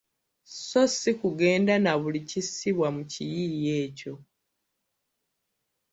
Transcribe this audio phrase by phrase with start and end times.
[0.51, 4.15] Sso si kugenda na buli kissibbwa mu kiyiiye ekyo.